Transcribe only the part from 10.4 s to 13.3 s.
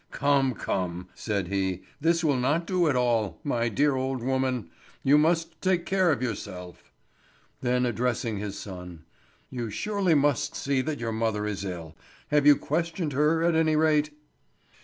see that your mother is ill. Have you questioned